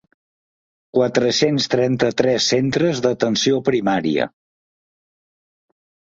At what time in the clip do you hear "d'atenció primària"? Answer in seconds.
3.07-4.29